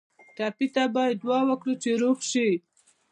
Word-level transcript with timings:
ټپي 0.35 0.67
ته 0.75 0.83
باید 0.95 1.17
دعا 1.23 1.39
کوو 1.61 1.73
چې 1.83 1.89
روغ 2.01 2.17
شي. 2.31 2.49